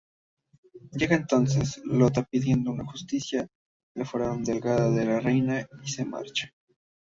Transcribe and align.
Llega 0.93 1.15
entonces 1.15 1.79
Lota 1.85 2.23
pidiendo 2.23 2.75
justicia, 2.85 3.47
el 3.95 4.03
Faraón 4.07 4.43
delega 4.43 4.87
en 4.87 5.07
la 5.07 5.19
Reina 5.19 5.67
y 5.83 5.87
se 5.89 6.05
marcha. 6.05 6.51